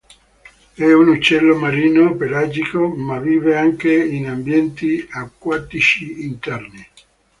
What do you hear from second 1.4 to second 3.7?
marino pelagico, ma vive